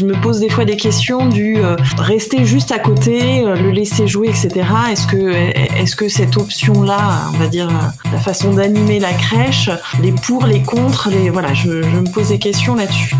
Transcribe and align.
je 0.00 0.06
me 0.06 0.18
pose 0.18 0.40
des 0.40 0.48
fois 0.48 0.64
des 0.64 0.78
questions 0.78 1.28
du 1.28 1.58
euh, 1.58 1.76
rester 1.98 2.46
juste 2.46 2.72
à 2.72 2.78
côté, 2.78 3.44
euh, 3.44 3.54
le 3.54 3.70
laisser 3.70 4.08
jouer, 4.08 4.28
etc. 4.28 4.66
Est-ce 4.90 5.94
que, 5.94 6.08
cette 6.08 6.38
option-là, 6.38 7.28
on 7.34 7.36
va 7.36 7.48
dire 7.48 7.68
la 8.10 8.18
façon 8.18 8.54
d'animer 8.54 8.98
la 8.98 9.12
crèche, 9.12 9.68
les 10.00 10.12
pour, 10.12 10.46
les 10.46 10.62
contre, 10.62 11.10
les 11.10 11.28
voilà, 11.28 11.52
je, 11.52 11.82
je 11.82 11.98
me 11.98 12.10
pose 12.10 12.28
des 12.28 12.38
questions 12.38 12.76
là-dessus. 12.76 13.14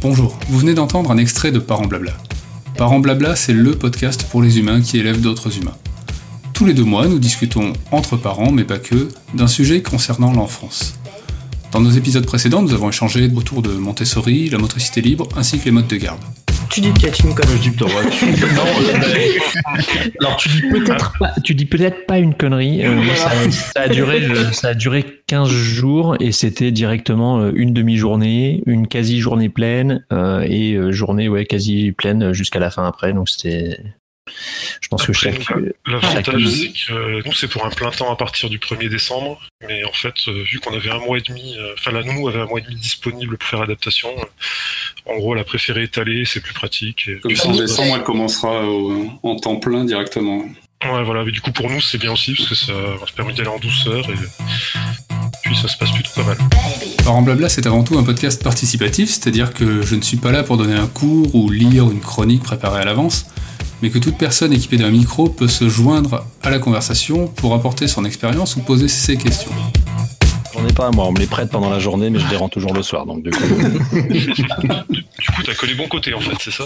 Bonjour, 0.00 0.38
vous 0.48 0.58
venez 0.58 0.72
d'entendre 0.72 1.10
un 1.10 1.18
extrait 1.18 1.52
de 1.52 1.58
Parents 1.58 1.86
Blabla. 1.86 2.12
Parents 2.78 3.00
Blabla, 3.00 3.36
c'est 3.36 3.52
le 3.52 3.72
podcast 3.72 4.24
pour 4.30 4.40
les 4.40 4.58
humains 4.58 4.80
qui 4.80 4.98
élèvent 4.98 5.20
d'autres 5.20 5.58
humains. 5.58 5.76
Tous 6.54 6.64
les 6.64 6.72
deux 6.72 6.84
mois, 6.84 7.06
nous 7.06 7.18
discutons 7.18 7.74
entre 7.90 8.16
parents, 8.16 8.50
mais 8.50 8.64
pas 8.64 8.78
que, 8.78 9.08
d'un 9.34 9.46
sujet 9.46 9.82
concernant 9.82 10.32
l'enfance. 10.32 10.94
Dans 11.72 11.80
nos 11.80 11.90
épisodes 11.90 12.26
précédents, 12.26 12.62
nous 12.62 12.72
avons 12.72 12.88
échangé 12.88 13.30
autour 13.34 13.62
de 13.62 13.70
Montessori, 13.70 14.48
la 14.48 14.58
motricité 14.58 15.00
libre, 15.00 15.28
ainsi 15.36 15.58
que 15.58 15.64
les 15.64 15.70
modes 15.70 15.88
de 15.88 15.96
garde. 15.96 16.20
Tu 16.70 16.80
dis 16.80 16.88
une 16.88 17.34
connerie. 17.34 17.56
Je 17.56 17.70
dis 17.70 17.76
non, 18.54 18.62
euh, 18.66 20.10
Alors 20.20 20.36
tu 20.36 20.48
dis 20.48 20.62
peut-être 20.62 21.12
pas, 21.18 21.32
tu 21.44 21.54
dis 21.54 21.64
peut-être 21.64 22.06
pas 22.06 22.18
une 22.18 22.34
connerie. 22.34 22.84
Euh, 22.84 23.02
ça, 23.14 23.82
a 23.82 23.88
duré, 23.88 24.22
euh, 24.24 24.52
ça 24.52 24.68
a 24.68 24.74
duré 24.74 25.04
15 25.26 25.48
jours 25.48 26.16
et 26.20 26.32
c'était 26.32 26.72
directement 26.72 27.48
une 27.50 27.72
demi-journée, 27.72 28.62
une 28.66 28.88
quasi-journée 28.88 29.48
pleine 29.48 30.04
et 30.10 30.76
journée 30.90 31.28
ouais 31.28 31.46
quasi 31.46 31.92
pleine 31.92 32.32
jusqu'à 32.32 32.58
la 32.58 32.70
fin 32.70 32.86
après. 32.86 33.12
Donc 33.12 33.28
c'était 33.28 33.78
je 34.80 34.88
pense 34.88 35.06
que 35.06 35.12
chaque. 35.12 35.48
L'avantage, 35.86 36.46
c'est 36.46 36.72
que 36.72 37.26
nous, 37.26 37.32
c'est 37.32 37.48
pour 37.48 37.64
un 37.64 37.70
plein 37.70 37.90
temps 37.90 38.12
à 38.12 38.16
partir 38.16 38.50
du 38.50 38.58
1er 38.58 38.88
décembre. 38.88 39.40
Mais 39.66 39.84
en 39.84 39.92
fait, 39.92 40.14
euh, 40.28 40.42
vu 40.42 40.58
qu'on 40.60 40.74
avait 40.74 40.90
un 40.90 40.98
mois 40.98 41.18
et 41.18 41.22
demi, 41.22 41.56
euh, 41.56 41.74
enfin, 41.78 41.92
la 41.92 42.02
nounou 42.02 42.28
avait 42.28 42.40
un 42.40 42.46
mois 42.46 42.58
et 42.58 42.62
demi 42.62 42.76
disponible 42.76 43.38
pour 43.38 43.48
faire 43.48 43.62
adaptation, 43.62 44.08
euh, 44.08 45.12
en 45.12 45.16
gros, 45.16 45.34
elle 45.34 45.40
a 45.40 45.44
préféré 45.44 45.84
étaler, 45.84 46.24
c'est 46.24 46.40
plus 46.40 46.54
pratique. 46.54 47.08
Comme 47.22 47.36
ça, 47.36 47.48
en 47.48 47.56
décembre, 47.56 47.96
elle 47.96 48.02
commencera 48.02 48.62
en 49.22 49.36
temps 49.36 49.56
plein 49.56 49.84
directement. 49.84 50.44
Ouais, 50.84 51.02
voilà. 51.04 51.24
Mais 51.24 51.32
du 51.32 51.40
coup, 51.40 51.52
pour 51.52 51.70
nous, 51.70 51.80
c'est 51.80 51.98
bien 51.98 52.12
aussi, 52.12 52.34
parce 52.34 52.48
que 52.48 52.54
ça 52.54 52.72
va 52.72 53.06
se 53.06 53.12
permet 53.12 53.32
d'y 53.32 53.40
aller 53.40 53.50
en 53.50 53.58
douceur 53.58 54.04
et 54.10 54.14
puis 55.42 55.56
ça 55.56 55.68
se 55.68 55.76
passe 55.76 55.92
plutôt 55.92 56.10
pas 56.16 56.24
mal. 56.24 56.36
Parents 57.04 57.22
Blabla, 57.22 57.48
c'est 57.48 57.66
avant 57.66 57.84
tout 57.84 57.96
un 57.98 58.02
podcast 58.02 58.42
participatif, 58.42 59.08
c'est-à-dire 59.10 59.54
que 59.54 59.82
je 59.82 59.94
ne 59.94 60.02
suis 60.02 60.16
pas 60.16 60.32
là 60.32 60.42
pour 60.42 60.56
donner 60.56 60.74
un 60.74 60.88
cours 60.88 61.34
ou 61.34 61.50
lire 61.50 61.90
une 61.90 62.00
chronique 62.00 62.42
préparée 62.42 62.82
à 62.82 62.84
l'avance 62.84 63.26
mais 63.82 63.90
que 63.90 63.98
toute 63.98 64.16
personne 64.16 64.52
équipée 64.52 64.76
d'un 64.76 64.90
micro 64.90 65.28
peut 65.28 65.48
se 65.48 65.68
joindre 65.68 66.24
à 66.42 66.50
la 66.50 66.58
conversation 66.58 67.28
pour 67.28 67.54
apporter 67.54 67.88
son 67.88 68.04
expérience 68.04 68.56
ou 68.56 68.60
poser 68.60 68.88
ses 68.88 69.16
questions. 69.16 69.52
J'en 70.56 70.66
ai 70.66 70.72
pas, 70.72 70.90
moi, 70.90 71.06
on 71.06 71.12
me 71.12 71.18
les 71.18 71.26
prête 71.26 71.50
pendant 71.50 71.68
la 71.68 71.78
journée, 71.78 72.08
mais 72.08 72.18
je 72.18 72.28
les 72.28 72.36
rends 72.36 72.48
toujours 72.48 72.72
le 72.72 72.82
soir, 72.82 73.04
donc 73.04 73.22
du 73.22 73.30
coup. 73.30 73.44
du 73.92 74.44
coup, 74.44 75.42
t'as 75.44 75.54
que 75.54 75.66
les 75.66 75.74
bons 75.74 75.88
côtés, 75.88 76.14
en 76.14 76.20
fait, 76.20 76.36
c'est 76.40 76.50
ça? 76.50 76.64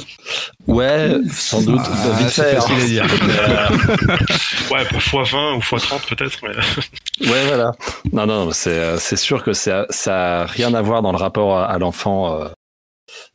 Ouais, 0.68 1.16
sans 1.32 1.62
doute, 1.62 1.80
ah, 1.84 2.18
vite 2.18 2.30
fait, 2.30 2.54
facile 2.54 2.76
à 2.80 2.86
dire. 2.86 3.04
ouais, 4.70 4.84
x20 4.84 5.56
ou 5.56 5.58
x30 5.58 6.06
peut-être, 6.08 6.38
mais... 6.42 7.28
ouais, 7.28 7.46
voilà. 7.48 7.72
Non, 8.12 8.26
non, 8.26 8.50
c'est, 8.52 8.98
c'est 8.98 9.16
sûr 9.16 9.42
que 9.42 9.52
ça 9.52 9.86
n'a 10.06 10.46
rien 10.46 10.72
à 10.74 10.82
voir 10.82 11.02
dans 11.02 11.12
le 11.12 11.18
rapport 11.18 11.58
à, 11.58 11.76
l'enfant 11.78 12.32
euh, 12.32 12.48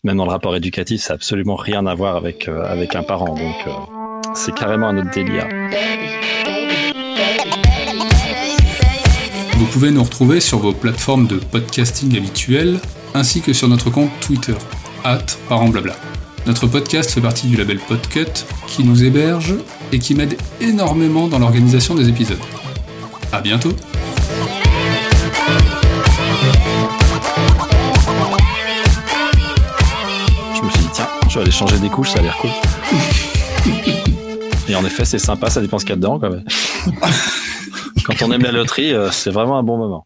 même 0.03 0.17
dans 0.17 0.25
le 0.25 0.31
rapport 0.31 0.55
éducatif, 0.55 1.01
ça 1.01 1.13
n'a 1.13 1.15
absolument 1.15 1.55
rien 1.55 1.85
à 1.85 1.95
voir 1.95 2.15
avec, 2.15 2.47
euh, 2.47 2.63
avec 2.63 2.95
un 2.95 3.03
parent. 3.03 3.35
Donc, 3.35 3.55
euh, 3.67 3.71
c'est 4.33 4.53
carrément 4.53 4.87
un 4.87 4.97
autre 4.97 5.11
délire. 5.11 5.47
Vous 9.57 9.65
pouvez 9.67 9.91
nous 9.91 10.03
retrouver 10.03 10.39
sur 10.39 10.59
vos 10.59 10.73
plateformes 10.73 11.27
de 11.27 11.37
podcasting 11.37 12.15
habituelles, 12.17 12.79
ainsi 13.13 13.41
que 13.41 13.53
sur 13.53 13.67
notre 13.67 13.89
compte 13.89 14.11
Twitter, 14.19 14.55
at 15.03 15.25
parentblabla. 15.47 15.95
Notre 16.45 16.67
podcast 16.67 17.11
fait 17.11 17.21
partie 17.21 17.47
du 17.47 17.55
label 17.55 17.79
Podcut, 17.79 18.45
qui 18.67 18.83
nous 18.83 19.03
héberge 19.03 19.55
et 19.91 19.99
qui 19.99 20.13
m'aide 20.13 20.37
énormément 20.61 21.27
dans 21.27 21.39
l'organisation 21.39 21.95
des 21.95 22.09
épisodes. 22.09 22.37
À 23.31 23.41
bientôt! 23.41 23.73
Aller 31.37 31.51
changer 31.51 31.77
des 31.79 31.89
couches, 31.89 32.11
ça 32.11 32.19
a 32.19 32.21
l'air 32.21 32.37
cool. 32.37 32.49
Et 34.69 34.75
en 34.75 34.85
effet, 34.85 35.03
c'est 35.03 35.19
sympa, 35.19 35.49
ça 35.49 35.59
dépend 35.59 35.77
ce 35.77 35.83
qu'il 35.83 35.89
y 35.89 35.93
a 35.93 35.97
dedans 35.97 36.17
quand 36.17 36.29
même. 36.29 36.45
Quand 38.05 38.21
on 38.21 38.31
aime 38.31 38.43
la 38.43 38.53
loterie, 38.53 38.93
euh, 38.93 39.11
c'est 39.11 39.31
vraiment 39.31 39.57
un 39.57 39.63
bon 39.63 39.77
moment. 39.77 40.05